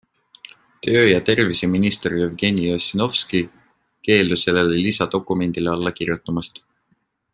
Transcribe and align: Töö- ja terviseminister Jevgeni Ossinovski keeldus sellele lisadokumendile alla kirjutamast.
Töö- 0.85 1.09
ja 1.09 1.19
terviseminister 1.27 2.15
Jevgeni 2.21 2.63
Ossinovski 2.77 3.43
keeldus 4.09 4.47
sellele 4.49 4.81
lisadokumendile 4.87 5.77
alla 5.77 5.95
kirjutamast. 6.01 6.61